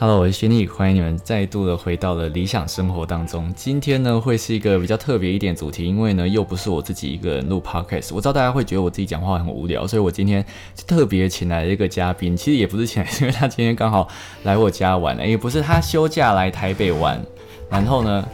[0.00, 3.52] Hello，我是轩尼，欢迎你们再度的回到了理想生活当中。
[3.54, 8.14] 今天呢，会是一个比较特别一点主题，因为呢，又不是我自己一个人录 podcast。
[8.14, 10.42] 我知道大家会觉得我自己讲话很无聊，所以我今天
[10.86, 12.34] 特别请来了一个嘉宾。
[12.34, 14.08] 其实也不是请来， 因为他今天刚好
[14.44, 17.22] 来我家玩，也不是他休假来台北玩。
[17.68, 18.26] 然后呢，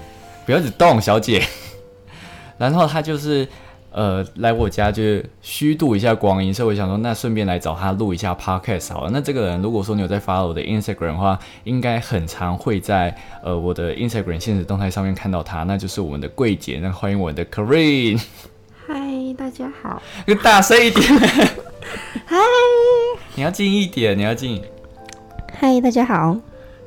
[0.45, 1.43] 不要只动，小姐。
[2.59, 3.49] 然后他就是。
[3.97, 9.11] 呃，来我家就是虚度一下光阴，所以我想说，那顺便来找他录一下 podcast 好了。
[9.11, 16.79] 那这个人，如果说你有在 follow 我的 Instagram 的话，应该很常会在呃我的 Instagram 现实动态上面看到他，那就是我们的柜姐。
[16.83, 18.23] 那欢迎我的 Karin。
[18.87, 18.95] 嗨，
[19.39, 20.03] 大家好。
[20.27, 21.03] 更大声一点。
[22.27, 22.37] 嗨。
[23.35, 24.63] 你要近一点，你要近。
[25.59, 26.37] 嗨，大家好。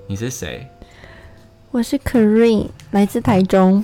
[0.05, 0.67] 你是谁？
[1.71, 3.83] 我是 Karin，来自台中。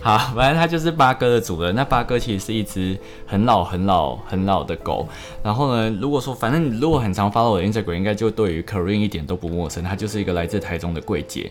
[0.00, 1.74] 好，反正它就是八哥的主人。
[1.74, 2.96] 那八哥其实是一只
[3.26, 5.08] 很老、很老、很老的狗。
[5.42, 9.82] 然后呢，如果说反正你如果很常发到我的 Instagram，应该就对于 Karin 一点都不陌生。
[9.82, 11.50] 它就是一个来自台中的柜姐。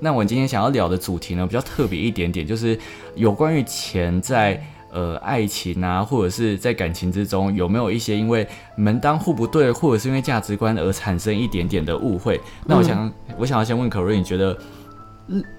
[0.00, 2.78] 那我今天想要聊的主题呢，比较特别一点点，就是
[3.14, 12.38] 有关于钱在呃爱情啊，或者是在感情之中有没有一些因为门当户不对，或者是因为价值观而产生一点点的误会。
[12.66, 14.54] 那我想，我想要先问 Karin，你觉得？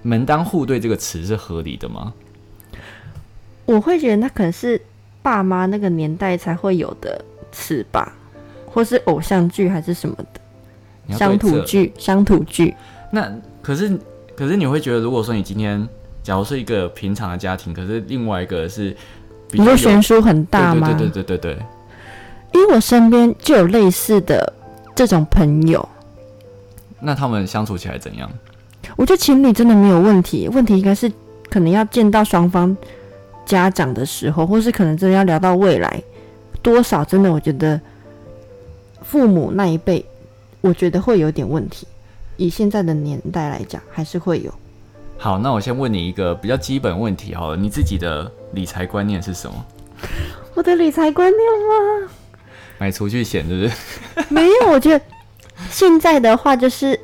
[0.02, 2.14] 门当户对这个词是合理的吗？
[3.66, 4.82] 我会觉得那可能是
[5.22, 8.14] 爸妈那个年代才会有的词吧，
[8.66, 11.92] 或是偶像剧还是什么的乡土剧。
[11.98, 12.74] 乡土剧。
[13.12, 13.30] 那
[13.62, 14.00] 可是
[14.36, 15.86] 可是你会觉得，如果说你今天
[16.24, 18.96] 假如是一个平常的家庭，可是另外一个是，
[19.52, 20.88] 你说悬殊很大吗？
[20.94, 21.66] 对对对对对对。
[22.54, 24.54] 因为我身边就有类似的
[24.96, 25.88] 这种朋友。
[27.02, 28.32] 那他们相处起来怎样？
[28.98, 31.10] 我觉得情侣真的没有问题，问题应该是
[31.50, 32.76] 可能要见到双方
[33.46, 36.02] 家长的时候，或是可能真的要聊到未来，
[36.64, 37.80] 多少真的我觉得
[39.04, 40.04] 父母那一辈，
[40.62, 41.88] 我觉得会有点问题。
[42.38, 44.52] 以现在的年代来讲，还是会有。
[45.20, 49.66] 好，那我先问你一个比较基本问题好了，你自己的理财观念是什么？
[50.56, 51.40] 我的理财观念
[52.04, 52.10] 吗？
[52.80, 53.68] 买储蓄险，是不
[54.22, 54.26] 是？
[54.34, 55.06] 没有，我觉得
[55.70, 57.00] 现在的话就是。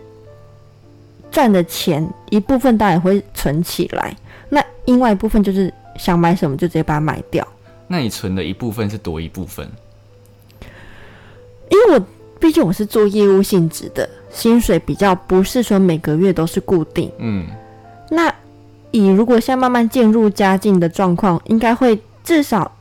[1.33, 4.15] 赚的钱一部分当然会存起来，
[4.49, 7.45] 那另外一部分就是想买什么就直接把它买掉。
[7.87, 9.67] 那你存的一部分是多一部分？
[11.69, 12.05] 因为我
[12.39, 17.11] 毕竟我是做业务性质的，薪水比较不是说每个月都是固定。
[17.17, 17.47] 嗯。
[18.11, 18.31] 那
[18.91, 22.71] 以如果现在慢慢渐入佳境的状况，应该会至少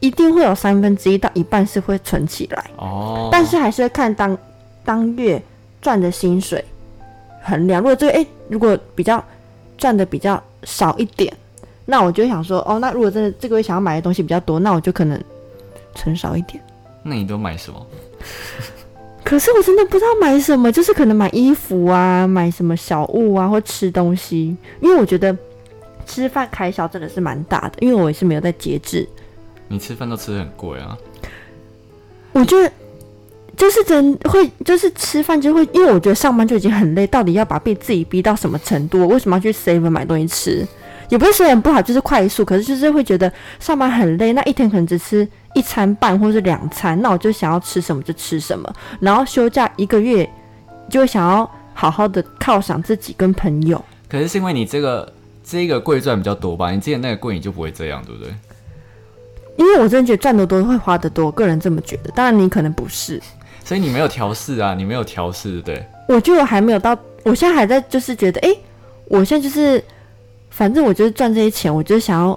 [0.00, 2.70] 一定会有三分之一到一半是会存起来。
[2.78, 3.28] 哦。
[3.30, 4.36] 但是还是会看当
[4.84, 5.40] 当月
[5.80, 6.64] 赚的薪水。
[7.42, 9.22] 衡量，如果这个哎，如果比较
[9.78, 11.32] 赚的比较少一点，
[11.86, 15.20] 那我就想说，哦，那如果真的这个月想要买的东西比较多，那我就可能
[15.94, 16.62] 存少一点。
[17.02, 17.86] 那你都买什么？
[19.24, 25.36] 可是我真的不知道买什么，就是可能买衣服啊，买什么小物啊，或吃东西，因为我觉得
[26.06, 29.08] 吃饭开销真的是蛮大的，因为我也是没有在节制。
[29.68, 30.98] 你吃饭都吃的很贵啊？
[32.32, 32.70] 我觉得。
[33.60, 39.06] 就是真会，就是吃饭就会，因为我觉得上班就已经很累，到底要把被自己逼到什么程度？
[39.06, 40.66] 为什么要去 save 买东西吃？
[41.10, 50.26] 也不是说很不好，就是快速，可是就是会觉得上班很累，那一天可能只吃一餐半或是两餐，那我就想要吃什么就吃什么，然后休假一个月
[50.88, 53.84] 就会想要好好的犒赏自己跟朋友。
[54.08, 55.12] 可是是因为你这个
[55.44, 56.70] 这个贵赚比较多吧？
[56.70, 58.32] 你之前那个贵你就不会这样，对不对？
[59.58, 62.10] 因为我真的觉得赚得多会花得多，个人这么觉得。
[62.12, 63.20] 当然你可能不是。
[63.70, 65.80] 所以你没有调试啊，你没有调试，对？
[66.08, 68.52] 我就还没有到，我现在还在，就是觉得，哎，
[69.04, 69.80] 我现在就是，
[70.50, 72.36] 反正我就是赚这些钱，我就是想要，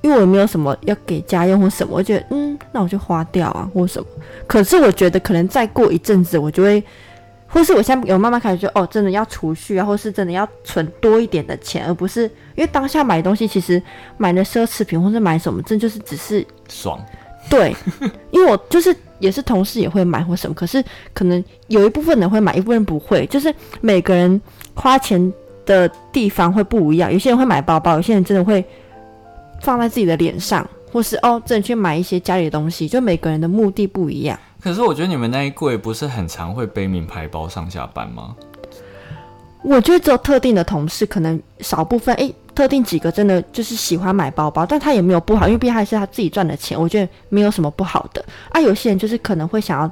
[0.00, 4.08] 因为我没有什么要给家用或什么，我觉得，嗯，那我就花掉啊，或什么。
[4.48, 6.82] 可是我觉得，可能再过一阵子，我就会，
[7.46, 12.22] 或是我现在有慢慢开始觉得，哦，真的要储蓄啊，或是真的要存多一点的钱，而不是
[12.56, 13.80] 因为当下买东西，其实
[14.16, 17.00] 买的奢侈品或是买什么，这就是只是爽。
[17.48, 17.72] 对，
[18.32, 18.92] 因为我就是
[19.22, 20.84] 也是同事也会买或什么，可是
[21.14, 24.38] 可能有一部分人会买，一部分人不会，就是每个人
[24.74, 25.32] 花钱
[25.64, 27.10] 的地方会不一样。
[27.12, 28.62] 有些人会买包包，有些人真的会
[29.60, 34.36] 放在自己的脸上，或是哦，真的去买一些家里的东西，就每个人的目的不一样。
[34.60, 38.34] 可是我觉得你们那一柜不是很常会背名牌包上下班吗？
[39.62, 42.34] 我觉得只有特定的同事，可能少部分诶。
[42.54, 48.24] 特定几个真的就是喜欢买包包，但他也没有不好，因为毕竟还是他自己赚的钱，我觉得没有什么不好的。
[48.50, 49.90] 啊，有些人就是可能会想要，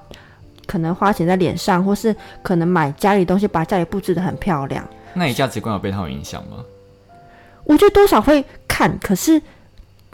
[0.67, 4.87] 可能花钱在脸上，或是可能买家里东西，把家里布置的很漂亮。
[5.15, 6.59] 那你价值观有被他们影响吗？
[7.65, 9.41] 我觉得多少会看，可是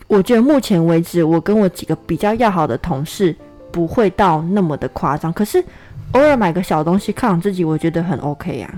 [0.06, 3.34] 我觉得目前为止，我跟我几个比较要好的同事
[3.72, 5.32] 不会到那么的夸张。
[5.32, 5.62] 可是
[6.12, 8.72] 偶尔买个小东西犒赏自己，我觉得很 OK 呀。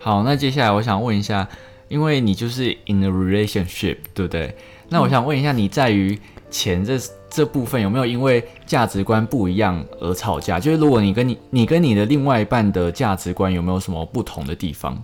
[0.00, 1.46] 好，那接下来我想问一下，
[1.92, 4.56] 因为你就是 in a relationship，对不对？
[4.88, 6.18] 那我想问一下，你在于
[6.50, 6.98] 钱这
[7.28, 10.58] 这部分有没有因为价值观不一样而吵架？
[10.58, 15.02] 就是如果你跟你你跟你的另外一半的价值观有没有什么不同的地方？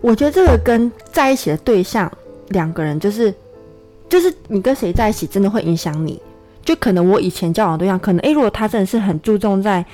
[0.00, 2.10] 我觉得这个跟在一起的对象
[2.50, 3.34] 两个人，就是
[4.08, 6.22] 就是你跟谁在一起，真的会影响你。
[6.64, 9.84] 就可能我以前交往对象，可能诶，如果他真的是很注重在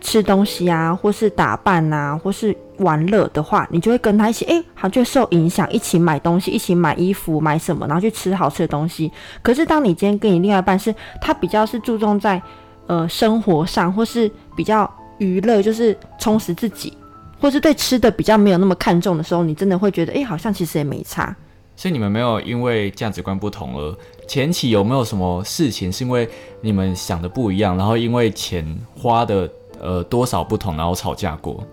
[0.00, 9.10] 吃东西啊，或是打扮啊，或是玩乐的话，你就会跟他一起，诶，好像就受影响，一起买东西，一起买衣服，买什么，然后去吃好吃的东西。
[9.42, 12.40] 可是当你今天跟你另外一半是，他比较是注重在
[12.86, 16.92] 呃生活上，或是比较娱乐，就是充实自己，
[17.40, 21.34] 或是对吃的比较没有那么看重的时候，你真的会觉得，诶，好像其实也没差。
[21.74, 23.96] 所以你们没有因为价值观不同而
[24.28, 26.28] 前期有没有什么事情是因为
[26.60, 28.64] 你们想的不一样，然后因为钱
[28.94, 29.50] 花的
[29.80, 31.64] 呃多少不同，然后吵架过？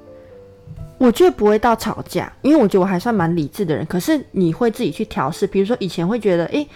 [0.99, 3.83] 我觉得不会到吵架，因为我觉得我还算蛮理智的人。
[3.87, 6.67] 可是你会自己去调试，比如说以前会觉得，诶，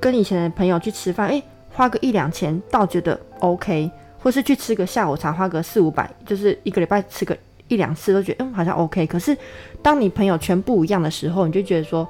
[0.00, 3.88] 跟以前的朋友去吃饭，诶，花个一两千倒觉得 OK，
[4.18, 7.36] 或是去吃个下午茶花个四五百，就是一个礼拜吃个
[7.68, 9.06] 一两次都觉得嗯好像 OK。
[9.06, 9.36] 可是
[9.80, 12.08] 当你朋友圈不一样的时候，你就觉得说。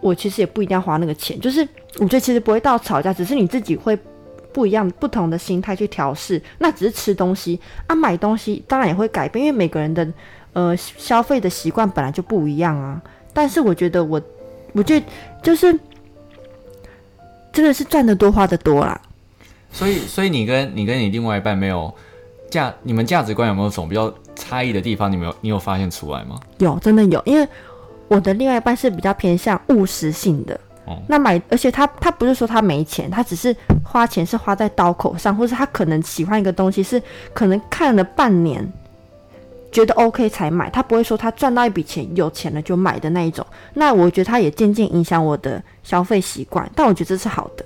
[0.00, 1.60] 我其实也不一定要花那个钱，就是
[1.98, 3.98] 我觉得其实不会到吵架，只是你自己会
[4.52, 6.40] 不一样、不同的心态去调试。
[6.58, 7.58] 那只是吃东西
[7.88, 10.06] 啊，买东西当然也会改变，因为每个人的
[10.52, 13.00] 呃消费的习惯本来就不一样啊。
[13.32, 14.20] 但是我觉得我，
[14.72, 15.06] 我觉得
[15.42, 15.72] 就是
[17.52, 19.00] 真的是赚的多花的多啦。
[19.72, 21.92] 所以，所以你跟你跟你另外一半没有
[22.50, 25.10] 价，你们价值观有没有什么比较差异的地方？
[25.10, 26.40] 你没有，你有发现出来吗？
[26.58, 27.48] 有，真的有，因为。
[28.10, 30.58] 我的另外一半是比较偏向务实性的，
[31.08, 33.54] 那买，而且他他不是说他没钱，他只是
[33.84, 37.02] 花钱是花在刀口上，或是他可能喜欢一个东西是
[37.34, 38.66] 可能看了半年，
[39.78, 43.46] 觉得 OK 才买，他不会说他赚到一笔钱有钱了就买的那一种。
[43.74, 47.64] 那我觉得他也渐渐影响我的消费习惯，但我觉得这是好的。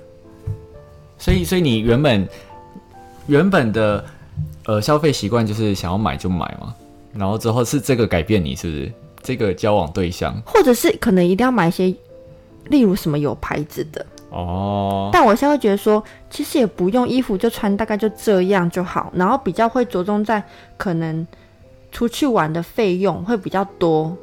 [1.17, 2.27] 所以，所以你原本
[3.25, 4.05] 原本的
[4.65, 6.75] 呃消费习惯就是想要买就买嘛，
[7.13, 8.91] 然后之后是这个改变你是不是？
[9.23, 11.95] 这个交往对象，或者是可能一定要买一些，
[12.65, 15.09] 例如什么有牌子的哦。
[15.13, 20.43] 但我现在会觉得说，其实也不用衣服就穿大概就这样就好，然后比较会着重在
[20.75, 21.25] 可能
[21.93, 24.13] 出去玩的费用会比较多，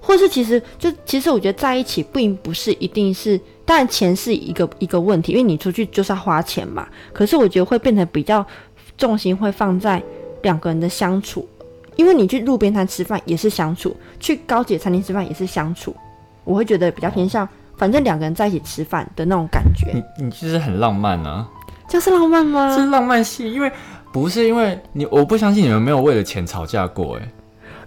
[0.00, 6.86] 或是其实就其实我觉得在一起并不是一定是，当然钱是一个一个问题，因为你出去就是要花钱嘛。
[7.14, 8.44] 可是我觉得会变得比较
[8.98, 10.02] 重心会放在
[10.42, 11.48] 两个人的相处。
[11.94, 15.94] 因为你去路边摊吃饭也是相处，去高级餐厅吃饭也是相处，
[16.42, 17.46] 我会觉得比较偏向，
[17.76, 19.92] 反正两个人在一起吃饭的那种感觉。
[19.92, 21.46] 你你其实很浪漫啊，
[21.86, 22.74] 就是浪漫吗？
[22.74, 23.70] 是浪漫戏，因为
[24.12, 27.28] 不是因为你，我不相信你们没有为了钱吵架过，哎，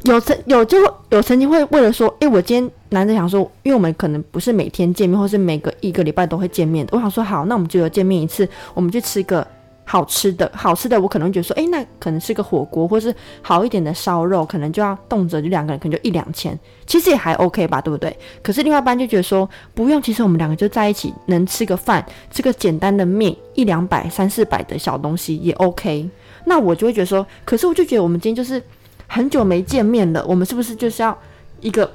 [0.03, 0.77] 有曾有就
[1.09, 9.45] 有曾经会为了说，哎，我今天难得想说，因为我们可能不是每天见面，或是每个一个礼拜都会见面的，我想说好，那我们就有见面一次，我们去吃个。
[9.87, 18.17] 好吃的，好吃的，我可能觉得说，哎，那可能是个火锅，或是好一点的烧肉，可能就要动辄就两个人，可能就一两千，其实也还 OK 吧，对不对？
[18.41, 26.09] 可是另外一半就觉得说，不用，其实我们两个就在一起，能吃个饭，吃个简单的面，一两百、三四百的小东西也 OK。
[26.45, 28.61] 那我就会觉得说，可是我就觉得我们今天就是
[29.07, 31.15] 很久没见面了，我们是不是就是要
[31.61, 31.87] 一个，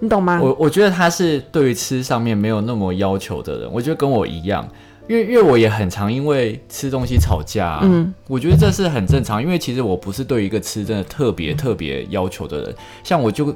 [0.00, 0.38] 你懂吗？
[0.42, 4.68] 我我觉得他是对于吃上面没有那么要求的人，我觉得跟我一样。
[5.10, 9.42] 因为因为我也很常因为吃东西吵架，嗯，我觉得这是很正常。
[9.42, 13.52] 因为其实我不是对一个吃真的特别特别要求的人，像我就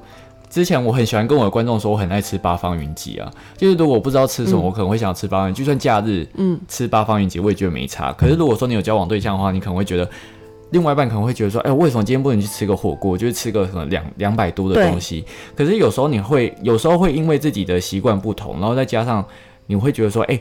[0.50, 8.12] 之前我很喜欢跟我的观众说我很爱吃八方云集啊，就是如果我不知道吃什么，我可能会想吃八方，就算假日，嗯，吃八方云集我也觉得没差。
[8.14, 10.11] 可是如果说你有交往对象的话，你可能会觉得
[10.70, 15.25] 另外一半可能会觉得说，哎，为什么今天不能去吃个火锅，就是吃个什么两两百多的东西？
[15.54, 19.25] 可是有时候你会有时候会因为自己的习惯不同，然后再加上
[19.66, 20.40] 你会觉得说，哎。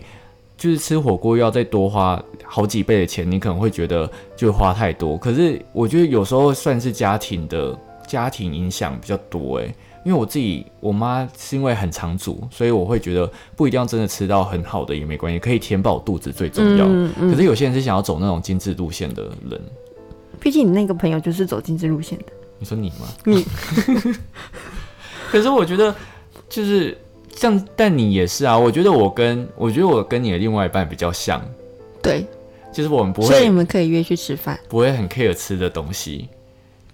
[0.55, 5.17] 就是吃火锅要再多花好几倍的钱，你可能会觉得就花太多。
[5.17, 16.85] 可是我觉得有时候算是家庭的家庭影响比较多诶，因为我自己我妈是因为很常煮，所以我会觉得不一定要真的吃到很好的也没关系，可以填饱肚子最重要。
[17.29, 19.59] 可是有些人是想要走那种精致路线的人，
[20.39, 22.25] 毕竟你那个朋友就是走精致路线的。
[22.59, 23.07] 你说你吗？
[23.25, 23.45] 你。
[25.29, 25.93] 可是我觉得
[26.47, 26.97] 就是。
[27.35, 28.57] 像，但你也是啊。
[28.57, 31.43] 我觉得我跟我觉得我跟你的另外一半比较像，
[32.01, 32.25] 对，
[32.71, 36.29] 就是我们不会，所以你们可以约去吃饭，不会很 care 吃的东西，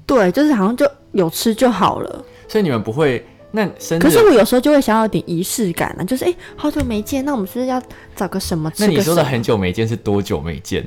[0.06, 2.26] 对，就是好像就有吃就好了。
[2.48, 3.68] 所以你们不会那
[4.00, 7.82] 可是我有时候就会想要点仪式感呢，就是哎，好久没见，那我们是不是要
[8.16, 8.72] 找个什么？
[8.78, 10.86] 那你说的很久没见是多久没见？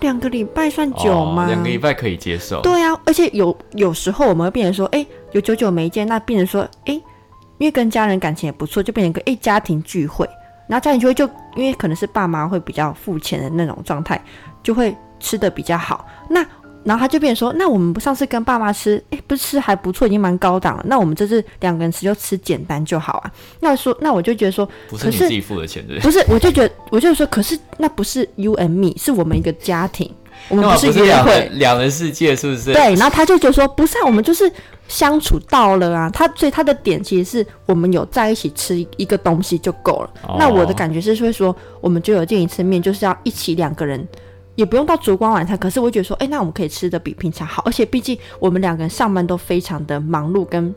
[0.00, 1.46] 两个礼拜算久吗？
[1.46, 2.60] 两个礼拜可以接受。
[2.60, 7.00] 对啊，而且有有时候我们会变成说，哎，有久久没见，那变成说，哎，
[7.58, 10.28] 因为跟家人感情也不错，就变成一个哎家庭聚会。
[10.66, 14.22] 然后家庭聚会就因为可能是爸妈会比较付钱的那种状态，
[14.62, 16.06] 就会吃的比较好。
[16.28, 16.44] 那
[16.84, 20.84] 然后他就变说，那我们不上次跟爸妈吃，哎，不是吃还不错，已经蛮高档了。
[20.86, 23.32] 那我们这次两个人吃就吃简单就好啊。
[23.60, 30.14] 那说，那我就觉得说，不是你自己付的钱对不是，我就觉得，我就说，可是那不是 you and me，是我们一个家庭，
[30.48, 32.72] 我们不是约会，两人世界是不是？
[32.72, 32.94] 对。
[32.94, 34.50] 然后他就觉得说，不是，啊，我们就是
[34.88, 36.10] 相处到了啊。
[36.10, 40.10] 他所以他的点其实是我们有在一起吃一个东西就够了。
[40.38, 44.06] 那我的感觉是会说，我们就有见一次面，就是要一起两个人。
[44.56, 50.72] 也不用到烛光晚餐，可是我觉得说，哎，那我们可以吃的比平常好，而且毕竟我们两个人上班都非常的忙碌跟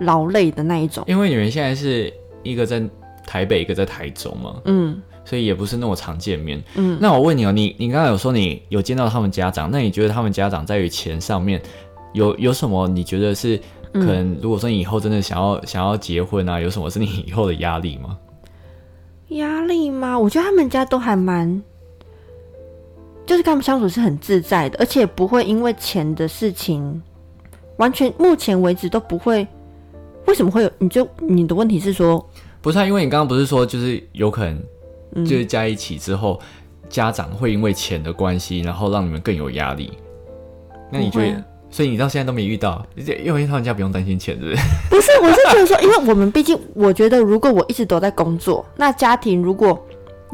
[0.00, 1.04] 劳累的那一种。
[1.06, 2.10] 因为你们现在是
[2.42, 2.82] 一个在
[3.26, 6.98] 台北，一个在台中嘛，嗯，所以也不是那么常见面，嗯。
[7.00, 11.60] 那我问你哦，你你刚刚有说你有见到他们家长，那你觉得他们家长在于钱上面
[12.12, 12.86] 有有什么？
[12.88, 13.56] 你觉得是
[13.92, 14.36] 可能？
[14.42, 18.18] 如果说你以后真的想要想要结婚啊，有什么是你以后的压力吗？
[19.28, 20.18] 压力吗？
[20.18, 21.62] 我觉得他们家都还蛮。
[23.26, 27.02] 就是跟他们相处是很自在的，而且不会因为钱的事情，
[27.78, 29.48] 完全目前为止都不会。
[30.26, 30.70] 为什么会有？
[30.78, 32.22] 你就你的问题是说，
[32.60, 32.86] 不是啊？
[32.86, 34.62] 因为你刚刚不是说，就是有可能
[35.14, 36.40] 就是加一起之后，
[36.88, 39.92] 家长会因为钱的关系，然后让你们更有压力。
[40.90, 41.44] 那你觉得？
[41.70, 42.86] 所以你到现在都没遇到，
[43.24, 44.56] 因为他们家不用担心钱，是不是？
[44.90, 49.84] 不是，我是觉得说，因为我们毕竟，我觉得如果我一直都在工作，那家庭如果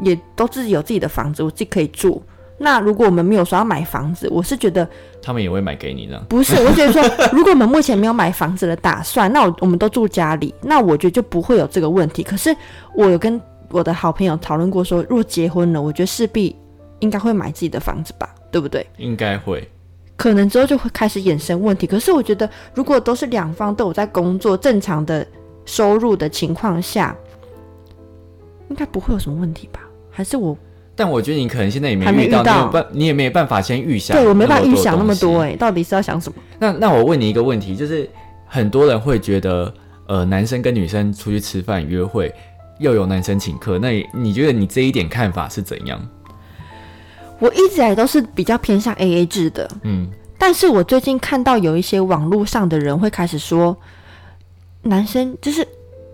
[0.03, 2.21] 也都自己有自己的房子，我自己可以住。
[2.59, 4.87] 那如果我们没有说要买房子，我是觉得
[5.19, 6.19] 他们也会买给你的。
[6.29, 7.01] 不是，我觉得说，
[7.33, 12.21] 如果我们目前没有买房子的打算，那我我们都住家里，那我觉得就不会有这个问题。
[12.21, 12.55] 可是
[12.93, 13.41] 我有跟
[13.71, 16.55] 我的好朋友讨论过，说如果结婚了，我觉得势必
[16.99, 18.85] 应该会买自己的房子吧，对不对？
[18.97, 19.67] 应该会，
[20.15, 21.87] 可能之后就会开始衍生问题。
[21.87, 25.25] 可是我觉得，如果都是两方都有在工作、正常的
[25.65, 27.15] 收入的情况下，
[28.69, 29.81] 应该不会有什么问题吧？
[30.09, 30.57] 还是我？
[30.93, 34.15] 但我觉得你可能现在也没遇到，你有办，你也没有办法先预想。
[34.15, 36.35] 对我没办法预想那么多，哎，到底是要想什么？
[36.59, 38.07] 那那我问你一个问题，就是
[38.45, 39.73] 很多人会觉得，
[40.07, 42.31] 呃，男生跟女生出去吃饭约会，
[42.81, 46.01] 又有男生请客，那你觉得你这一点看法是怎样？
[47.39, 53.77] 我一直来都是比较偏向 A A 制的，嗯，但是我最近看到有一些网络上的人会开始说，
[54.81, 55.65] 男生就是。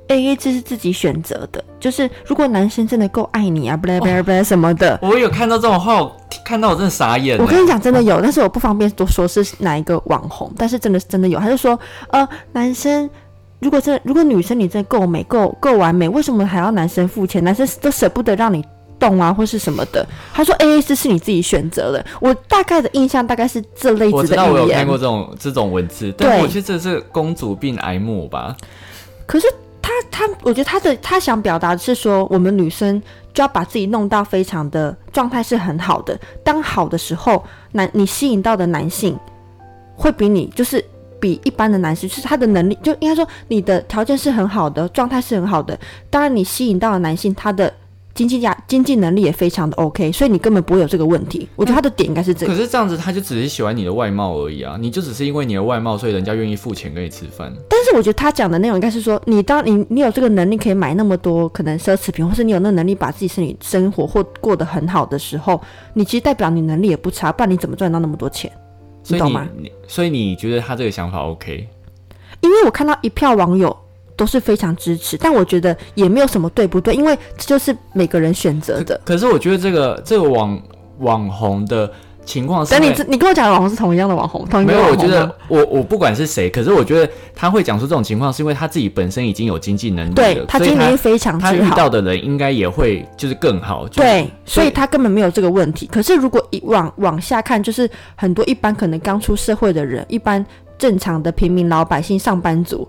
[0.10, 4.98] A A 制是自己选择的，就是如果男生真的够爱你啊，不啦不啦不啦什么的。
[5.02, 7.38] 我有看到这种话，我看到我真的傻眼。
[7.38, 11.38] 我跟你讲，真的有，但是我不方便多说是哪一个网红，但是真的是真的有。
[11.38, 13.10] 他就说，呃，男生
[13.60, 17.44] 如果这如果女生你真的够美够够完美，为什么还要男生付钱？
[17.44, 18.64] 男生都舍不得让你
[19.00, 20.06] 动啊，或是什么的。
[20.34, 22.06] 他说 A A 制是你自己选择的。
[22.20, 24.18] 我大概的印象大概是这类子的。
[24.18, 28.56] 我知道我有看过这种这种文字，但我觉得这是公主病癌末吧。
[29.26, 29.48] 可是。
[29.80, 33.02] 他他，我觉得他的他想表达的是说，我们女生
[33.34, 36.20] 就要把自己弄到非常的状态是很好的。
[36.44, 39.18] 当好的时候，男你吸引到的男性
[39.96, 40.84] 会比你就是
[41.20, 45.78] 比一般的男性，就是他的能力就应该说你的条件是很好的，状态是很好的。
[46.10, 47.74] 当然，你吸引到的男性他的。
[48.18, 51.48] 经济价经济能力也非常的 OK，所以你根本不会有这个问题。
[51.56, 52.52] 我觉得他的点应该是这个。
[52.52, 54.76] 可是这样子，他就只是喜欢你的外貌而已啊！
[54.82, 57.54] 你就只是因为你的外貌，所以人家愿意付钱跟你吃饭。
[57.70, 65.62] 但是我觉得他讲的内容应该是说，你当你你有这个能力可以买那么多可能奢侈品，或是你有那个能力把自己身体生活或过得很好的时候，
[65.94, 68.52] 你其实代表你能力也不差，不然你怎么赚到那么多钱？
[69.08, 69.48] 你懂吗？
[69.88, 71.68] 所以你觉得他这个想法 OK？
[72.42, 73.76] 因为我看到一票网友。
[74.18, 79.00] 都是非常支持，但我觉得也没有什么对不对，因为这就是每个人选择的。
[79.06, 80.60] 可是我觉得这个这个网
[80.98, 81.94] 网红的
[82.28, 93.88] 情况，等你你跟我讲的网红是同一样的网红，同一个没有，我觉得我我不管是谁，可是我觉得他会讲出这种情况，是因为他自己本身已经有经济能力了，他经济能力非常他遇到的人应该也会就是更好。
[93.88, 95.88] 对，所以他根本没有这个问题。
[95.88, 100.46] 可是如果一往往下看，就是很多一般可能刚出社会的人，一般
[100.78, 102.88] 正常的平民老百姓、上班族，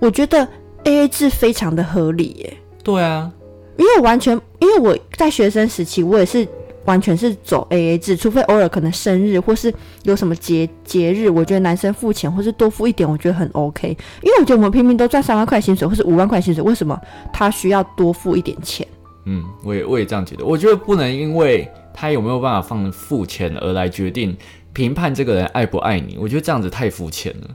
[0.00, 0.48] 我觉得。
[0.84, 3.28] A A 制非常的合理耶，对啊，
[3.76, 6.46] 因为我完全因为我在学生时期，我也是
[6.88, 9.72] 完全是走 A A 制，除非偶尔可能生日或是
[10.04, 13.90] 有什么节节日，我觉得男生付钱或是多付一点，我觉得很 O K。
[14.22, 16.98] 因为我觉得我们平民都赚三万块薪水或是五万块薪水，为什么
[17.30, 18.88] 他需要多付一点钱？
[19.26, 24.34] 嗯，我也我也这样觉得，我觉得不能因为他有没有办法放付钱而来决定
[24.72, 27.48] 评判这个人爱不爱你，我觉得这样子太肤浅了。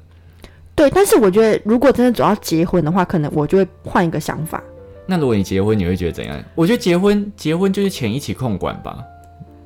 [0.76, 4.62] 对，但是我觉得，如果真的走到结婚的话，可能我就会换一个想法。
[5.06, 6.42] 那如果你结婚，你会觉得怎样？
[6.56, 8.98] 我觉得结婚，结婚就是钱一起控管吧，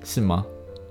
[0.07, 0.45] 是吗？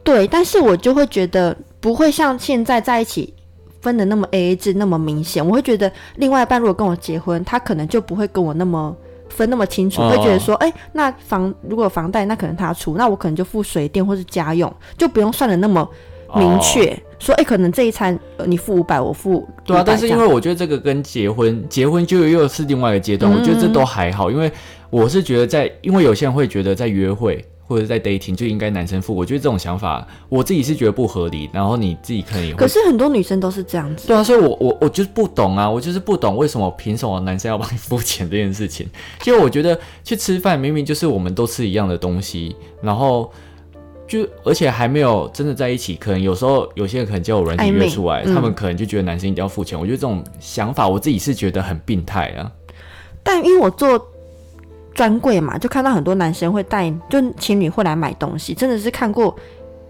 [0.04, 3.32] 对，但是我就会觉得不会像现在在一起
[3.80, 5.44] 分的那么 A A 制那么明显。
[5.44, 8.94] 我会觉得另外一半如果跟我结婚，他可能就不会跟我那么
[9.30, 15.88] 分那么清楚，会觉得说，哎，那房如果房贷那可能他出，那我可能就付水电或是家用，就不用算的那么
[16.36, 16.96] 明确。
[17.18, 19.82] 说，哎，可能这一餐你付五百，我付对啊。
[19.84, 24.52] 但是因为我觉得这个跟结婚，结婚就又是另外一个阶段，我觉得这都还好，因为
[24.90, 27.44] 我是觉得在，因为有些人会觉得在约会。
[27.66, 31.50] 或者在 dating 就应该男生付，我觉得这种想法我自己是觉得不合理。
[31.52, 34.06] 然后你自己可能也会，可是很多女生都是这样子。
[34.06, 38.88] 对啊，所以我我我就是不懂啊，我就是不懂为什么凭什么男生要帮你付钱这件事情。
[39.20, 43.32] 其实我觉得去吃饭明明就是我们都吃一样的东西，然后
[44.06, 49.78] 就而且还没有真的在一起，可能有时候有些人可能叫我软体约出来，他们可能就觉得男生一定要付钱。
[49.78, 52.52] 我觉得这种想法我自己是觉得很病态啊。
[53.22, 54.12] 但因为我做。
[54.96, 59.36] 专柜嘛，就看到很多男生会带，就情侣会来买东西，真的是看过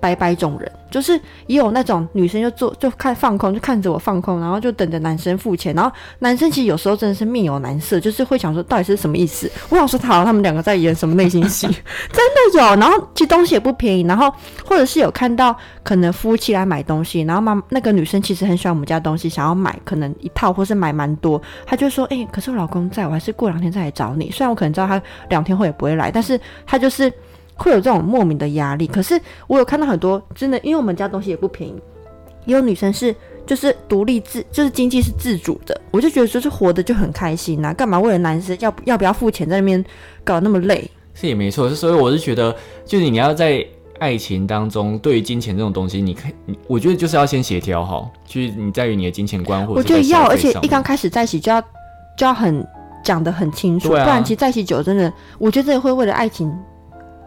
[0.06, 0.70] 拜拜种人。
[0.88, 5.74] 就是也有那种女生就坐就看放空，就看着我放空，然后就等着男生付钱。
[5.74, 9.50] 然后男生其实有时候真的是面有难色，就是会想说到底是什么意思？
[9.68, 12.76] 我想说好他们两个在演什么内心戏，真的有。
[12.76, 14.32] 然后其实东西也不便宜，然后
[14.64, 24.30] 或者是有看到可能夫妻来买东西，然后妈那个女生其实很喜欢我们家东西，想要买可能一套或是买蛮多，她就说：“哎，可是我老公在，我还是过两天再来找你。
[24.30, 27.12] 虽然我可能知道他两天后也不会来，但是他就是。”
[27.56, 31.74] 会有这种莫名的压力，可是我有看到很多真的，因为我们家东西也不便宜，
[32.44, 33.14] 也有女生是
[33.46, 39.84] 就是独立自，就是经济是自主的，我就觉得就是活的就很开心呐，干嘛为了男生要要不要付钱在那边
[40.22, 40.88] 搞那么累？
[41.14, 43.64] 是也没错，所以我是觉得，就是你要在
[43.98, 46.30] 爱情当中，对于金钱这种东西，你看，
[46.66, 51.58] 我觉得就是要先协调好，就是你在于你的金钱观，或者我觉得要，而且一刚开始在一起就要
[52.18, 52.62] 就要很
[53.02, 56.54] 讲的很清楚，不然其实在一起久真的，我觉得这会为了爱情。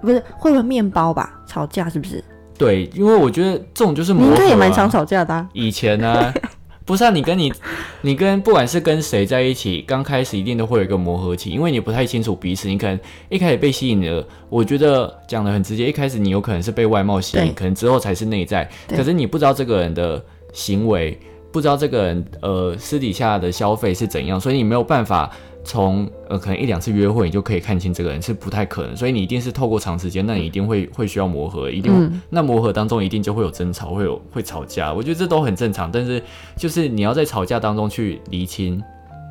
[0.01, 1.33] 不是会不会面包吧？
[1.47, 2.23] 吵架是不是？
[2.57, 5.47] 对，因为我觉得这种就是你应该也蛮常吵架的。
[5.53, 6.33] 以前呢，
[6.83, 7.53] 不是啊，你跟你
[8.01, 12.67] 你跟不管是跟谁在一起，刚开始一定都会有一个磨合期，因为你不太清楚彼此。
[12.67, 18.69] 你可能一开始被吸引了，我觉得讲的很直接，一开始你有可能是被外貌吸引，可能之后才是内在。
[18.89, 21.17] 可是你不知道这个人的行为，
[21.51, 25.31] 不知道这个人呃私底下的消费是怎样，所以你没有办法。
[25.63, 35.91] 从呃可能一两次约会，你就可以看清这个人是不太可能，所以你一定是透过长时间，那你一定会会需要磨合，一定那磨合当中一定就会有争吵，会有会吵架，我觉得这都很正常。
[35.91, 36.21] 但是
[36.55, 38.81] 就是你要在吵架当中去厘清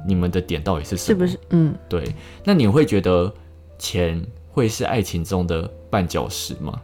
[0.06, 1.38] 你们的点到底是什么，是不是？
[1.50, 2.04] 嗯，对。
[2.44, 3.32] 那你会觉得
[3.78, 6.80] 钱会是爱情中的绊脚石吗？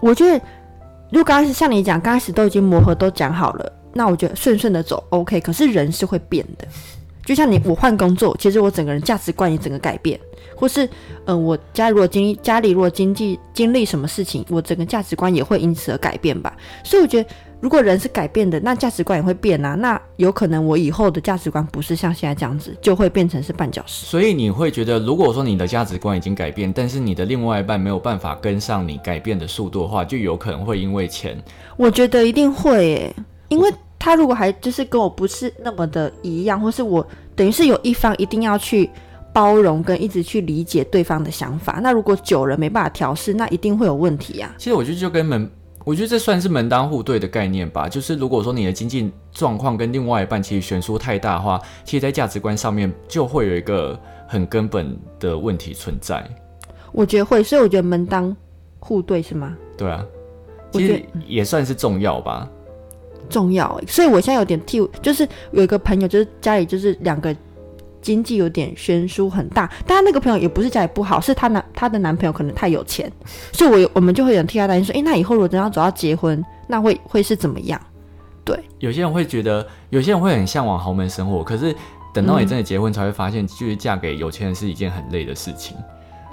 [0.00, 0.44] 我觉得，
[1.10, 5.40] 如果刚开始像你讲，刚开始都已经磨合都讲好了，那我觉得顺顺的走 OK。
[5.40, 6.66] 可是人是会变的。
[7.24, 10.18] 就像你，我换工作，其实我整个人价值观也整个改变，
[10.54, 10.88] 或是，
[11.24, 16.54] 嗯，我家如果经家里如果经济经历什么事情，我整个价值观也会因此而改变吧。
[16.82, 17.28] 所以我觉得，
[17.60, 19.74] 如果人是改变的，那价值观也会变啊。
[19.74, 24.04] 那有可能我以后的价值观不是像现在这样子，就会变成是绊脚石。
[24.04, 31.42] 所以你会觉得，如果说你的价值观已经改变，但是你的另外一半没有办法跟上你改变的速度的话，就有可能会因为钱。
[31.78, 33.14] 我觉得一定会，诶，
[33.48, 33.72] 因为。
[34.04, 38.90] 他如果还就是跟我不是那么的一样，或是我等于是有一方一定要去
[39.32, 44.54] 包容跟一直去理解对方的想法，那如果久了没办法调试，那一定会有问题呀。
[44.58, 45.50] 其实我觉得就跟门，
[45.86, 47.88] 我觉得这算是门当户对的概念吧。
[47.88, 56.22] 就是如果说你的经济状况跟另外一半其实悬殊太大的话，其实在价值观上面就会有一个很根本的问题存在。
[56.92, 58.36] 我觉得会，所以我觉得门当
[58.80, 59.56] 户对是吗？
[59.78, 60.04] 对啊，
[60.72, 62.46] 其实也算是重要吧。
[63.28, 67.34] 重要，所以我现在有点替，就是有一个朋友，就是家里就是两个
[68.00, 73.10] 经济有点悬殊很大，但他那个朋友也不是家里不好，是她男她的男朋友可能太有钱，
[73.52, 77.80] 所以我我们就会有人替他担心，说，哎，那以后如果真要走到结婚，那会会是怎么样？
[78.44, 81.74] 对，有些人会觉得，有些人会很向往豪门生活，可是
[82.12, 85.74] 等到你真的结婚，才会发现，就是嫁给有钱人是一件很累的事情。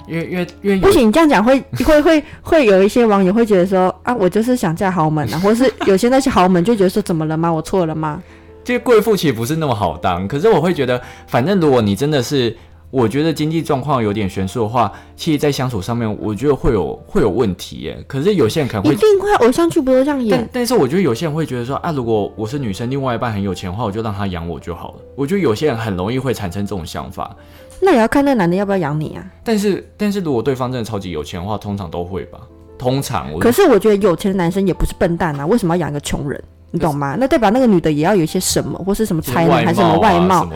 [0.08, 7.52] 因为因为因为不行，你这样讲会 会会会有一些网友会觉得说啊，我就是想嫁豪门啊， 或是有些那些豪门就觉得说怎么了吗？
[7.52, 8.22] 我错了吗？
[8.64, 12.56] 这个贵妇其实不是那么好当，可是我会觉得，反正如果你真的是，
[12.92, 17.98] 我觉得经济状况有点悬殊的话，其实，在相处上面，我觉得会有会有问题耶。
[18.06, 20.48] 可是有些人可能会一定会偶像剧不都这样演？
[20.52, 24.96] 但是我觉得有些人会觉得说啊，如果我是女生，另外一半很有钱的话，我就让他养我就好了。
[25.16, 27.36] 我觉得有些人很容易会产生这种想法。
[27.80, 29.26] 那也要看那男的要不要养你啊？
[29.44, 32.40] 但是，但是如果对方真的超级有钱的话，通常都会吧。
[32.78, 35.46] 通常我，可是我觉得有钱的男生也不是笨蛋啊。
[35.46, 36.44] 为什么要养一个穷人？
[36.72, 37.16] 你懂吗？
[37.20, 40.48] 那代表那个女的也要有一些什么，或是什么才能，还是什么外貌？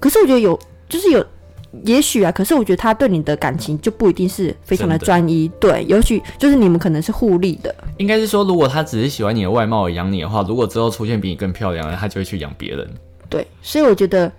[0.00, 1.24] 可是我觉得有，就是有
[1.84, 5.48] 也许啊，可是我觉得他对你的感情就不一定是非常的专一。
[5.60, 7.74] 对，也许就是你们可能是互利的。
[7.98, 12.88] 应该是说，如果他只是喜欢你的外貌而养你的话，如果之后出现比你更漂亮的，他就会去养别人。
[13.28, 14.30] 对，所以我觉得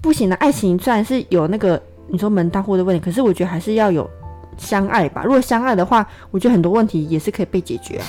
[0.00, 0.36] 不行的。
[0.36, 4.08] 爱情虽然是有那个你说门当户的问题，可是我觉得还是要有
[4.56, 5.22] 相爱吧。
[5.24, 8.06] 如果相爱的话，我觉得很多问题也是可以被解决啊。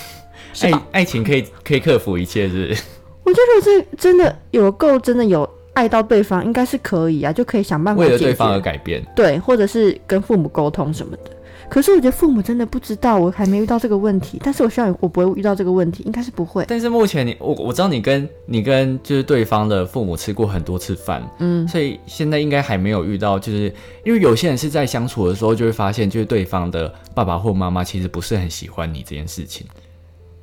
[0.62, 2.75] 爱爱情可以可以克服一切，是？
[3.23, 11.29] 我觉得这真的有够真的有爱到对方，应该是可以啊，就可以想办法为了对方而改变，对，或者是跟父母沟通什么的。
[11.69, 14.41] 可是我觉得父母真的不知道，我还没遇到这个问题。
[14.43, 16.65] 但是我希望我不会遇到这个问题，应该是不会。
[16.67, 23.71] 但是目前你我我知道你跟你跟就是对方的父母吃过很多次饭，嗯，所以现在应该还没有遇到，就是
[24.03, 29.67] 因为有些人是在相处的时候就会发现，就是对方的爸爸或妈妈其实不是很喜欢你这件事情。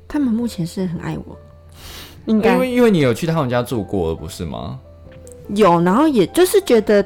[0.07, 1.35] 他们目前是很爱我，
[2.27, 4.79] 应该因为因为你有去他们家住过，不是吗？
[5.49, 7.05] 有，然后也就是觉得，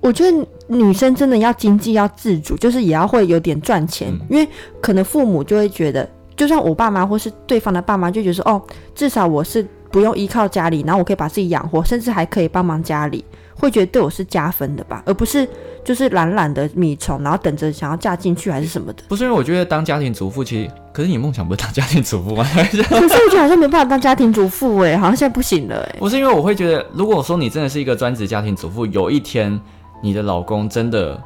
[0.00, 4.48] 我觉得女生真的要经济要自主，就是也要会有点赚钱，因为
[4.80, 8.60] 可能父母就会觉得，就算我爸妈或是对方的爸妈就觉得说，哦，
[8.94, 15.48] 至少我是不用依靠家里，然后我可以把自己养活，甚至还可以帮忙家里，会觉得对我是加分的吧，而不是。
[15.86, 19.04] 就是懒懒的米虫，然后等着想要嫁进去还是什么的。
[19.06, 22.44] 不是因为我觉得当家庭主妇，其实可是你梦想不是当家庭主妇吗？
[22.52, 25.96] 可是我觉得好像没办法当家庭主妇哎，好像现在不行了哎。
[26.00, 29.60] 不是因为我会觉得，如果说你真的是一个专职家庭主妇，有一天
[30.02, 31.22] 你的老公真的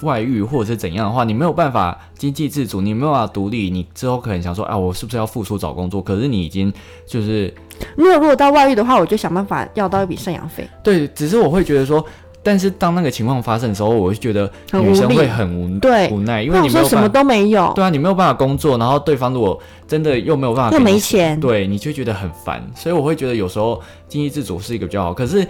[0.00, 6.00] 外遇或者是怎样的话，你没有办法经济自主，你没有办法独立，你之后可能想说，啊，我是不是要付出找工作？
[6.00, 6.72] 可是你已经
[7.06, 7.52] 就是
[7.98, 8.18] 没有。
[8.18, 10.66] 如果到外遇的话，我就想办法要到一笔赡养费。
[10.82, 12.02] 对，只是我会觉得说。
[12.44, 17.72] 但是当那个情况发生的时候，我会觉得女生会很无对无奈，因为你没有什么都没有。
[17.74, 22.62] 对啊，你没有办法工作，然后对方如果真的又没有办法，又没钱，对，你就觉得很烦。
[22.76, 25.14] 所以我会觉得有时候经济自主是一个比较好。
[25.14, 25.46] 可是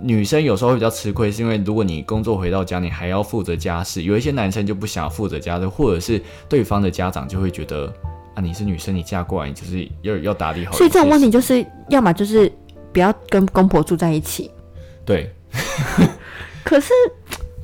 [0.00, 7.92] 女生有时候会比较吃亏，是因为如果你工作回到家，你还要负责家事，有一些男生就不想负责家事，或者是对方的家长就会觉得
[8.36, 10.70] 啊，你是女生，你嫁过来，你就是要要打理好。
[10.72, 12.52] 所以这种问题就是，要么就是
[12.92, 14.48] 不要跟公婆住在一起。
[15.04, 15.28] 对。
[16.64, 16.92] 可是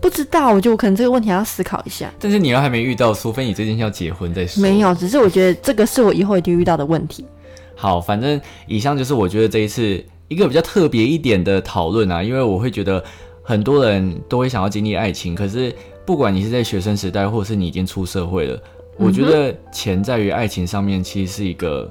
[0.00, 2.12] 不知道，我觉得我可能这个问题要思考一下。
[2.18, 4.62] 但是你又还没遇到，除非你最近要结婚再说。
[4.62, 7.24] 没有，只是我觉得这个是我以后一定遇到的问题。
[7.74, 13.02] 好，反正以上就是我觉得这一次一个比较特别一点的讨论啊，因为我会觉得
[13.42, 18.60] 很多人都会想要经历爱情，可是不管你是在学生时代，或者是你已经出社会了，
[18.96, 21.90] 我觉得钱在于爱情上面其实是一个。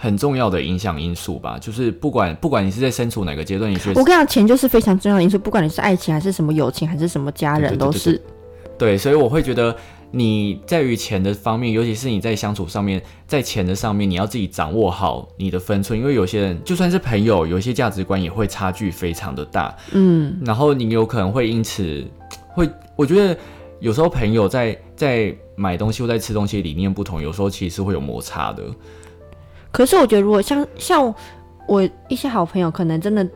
[0.00, 8.22] 很重要的影响因素吧，就是不管不管你是在身处哪个阶段，你觉得我跟你讲，钱就是非常重要的因素，不管你是爱情还是什么友情还是什么家人，都是。
[8.78, 9.76] 对，所以我会觉得
[10.12, 19.76] 你在于钱的方面，尤其是你在相处上面，在钱的上面，你要自己掌握好你的分寸，因为有些人就算是朋友，有一些价值观也会差距非常的大。
[19.90, 22.06] 嗯，然后你有可能会因此
[22.46, 23.36] 会，我觉得
[23.80, 28.62] 有时候朋友在在买东西或在吃东西理念不同，有时候其实会有摩擦的。
[29.70, 31.14] 可是我觉得，如果像像
[31.66, 33.28] 我一些好朋友，可能真的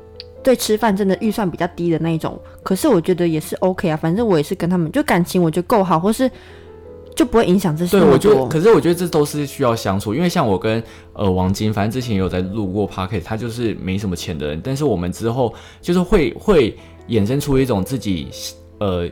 [0.42, 3.96] 对吃饭真的预算比较低的那一种，可是我觉得也是 OK 啊。
[3.96, 6.30] 反正我也是跟他们就感情，我觉得够好，或是
[7.14, 8.00] 就不会影响这些。
[8.00, 16.76] 对，我觉得，可是我觉得这都是需要相处，因为像我跟呃王晶，反正之前也有在录过 p o c k e t 他就是没什么钱的人，但是我们之后就是会会
[17.08, 18.28] 衍生出一种自己
[18.78, 19.08] 呃。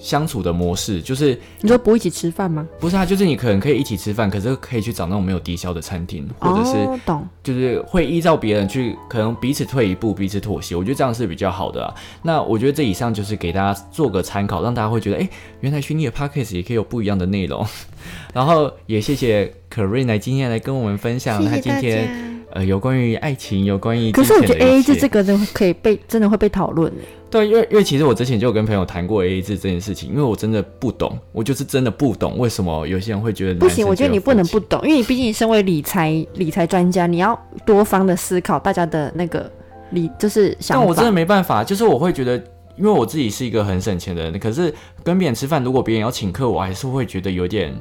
[0.00, 2.66] 相处的模式就是你说不一起吃饭吗？
[2.78, 10.74] 不是啊，就是你可能可以一起吃饭，可是可以去找那种没有低消的餐厅，或者是懂，就是会依照别人去，可能彼此退一步，彼此妥协。
[10.74, 11.94] 我觉得这样是比较好的啊。
[12.22, 15.28] 那我觉得这以上就是给大家做个参考，让大家会觉得，哎，
[15.60, 17.66] 原来虚拟的 podcast 也可以有不一样的内容。
[18.32, 26.92] 然后也谢谢 k a r i n 来今天来跟我们分享，他今天呃有关于爱情，有关于可是我觉得 A A 制这个真可以被真的会被讨论
[27.30, 33.86] 对，因为因为其实我之前就有跟朋友谈过 A A 制这件事情，因为我真的不懂，我就是真的不懂为什么有些人会觉得不行。
[33.86, 39.48] 我觉得你不能不懂，因为你毕竟身为理财理财专家，你要多方的思考大家的那个
[39.90, 40.80] 理就是想法。
[40.80, 42.36] 但我真的没办法，就是我会觉得，
[42.76, 47.72] 因为我自己是一个很省钱的人，可是跟别人吃饭，如果别人要请客，我还是会觉得有点，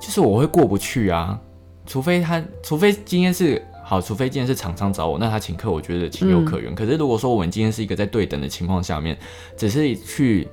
[0.00, 1.36] 就是我会过不去啊。
[1.84, 3.60] 除非他，除非今天是。
[3.88, 6.74] 好，除非今天是厂商找我，那他请客，我觉得情有可原。
[6.74, 9.16] 可是如果说我们今天是一个在对等的情况下面，
[9.56, 10.46] 只是去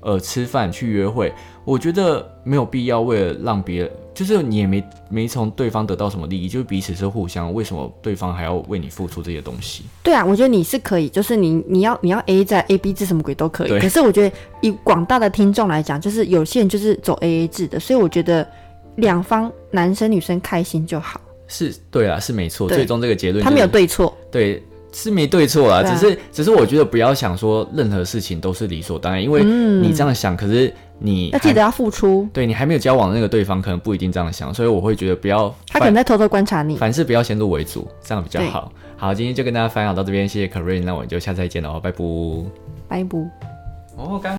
[0.00, 9.82] 呃吃饭去约会，我觉得没有必要为了让别人，就是你也没没从对方得到什么利益，就是彼此是互相，为什么对方还要为你付出这些东西？
[10.04, 13.80] 对啊，我觉得你是可以，就是你你要你要 A 在 A B 制什么鬼都可以。
[13.80, 18.48] 可是我觉得以广大的听众来讲，就是有些人就是走 A A 制的，所以我觉得
[18.98, 21.20] 两方男生女生开心就好。
[21.48, 22.68] 是对啊，是没错。
[22.68, 24.16] 最终这个结论，他没有对错。
[24.30, 32.28] 对，是没对错啊，只是只是我觉得不要想说任何事情都是理所当然，因为你这样想，可是你要记得要付出。
[32.32, 35.54] 对你还没有交往的那个对方，可能不一定这样想，所以我会觉得不要。
[35.68, 36.76] 他可能在偷偷观察你。
[36.76, 38.72] 凡事不要先入为主，这样比较好。
[38.96, 41.98] 好，今天就跟大家分享到这边，谢谢 Karin，那我们就下次再见了，拜拜。
[42.88, 43.18] 拜拜。
[43.96, 44.36] 哦，刚。